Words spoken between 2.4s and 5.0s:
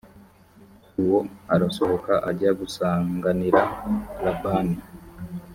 gusanganirira labani